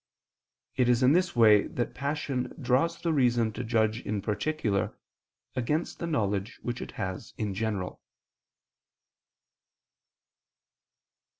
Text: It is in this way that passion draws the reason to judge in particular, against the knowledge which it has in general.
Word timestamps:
It 0.77 0.89
is 0.89 1.03
in 1.03 1.11
this 1.13 1.35
way 1.35 1.67
that 1.67 1.93
passion 1.93 2.55
draws 2.59 2.99
the 2.99 3.13
reason 3.13 3.53
to 3.53 3.63
judge 3.63 3.99
in 4.01 4.19
particular, 4.23 4.97
against 5.55 5.99
the 5.99 6.07
knowledge 6.07 6.57
which 6.63 6.81
it 6.81 6.93
has 6.93 7.35
in 7.37 7.53
general. 7.53 8.01